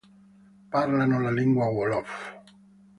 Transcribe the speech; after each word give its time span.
Parlano 0.71 1.21
la 1.25 1.31
lingua 1.37 1.67
wolof. 1.77 2.11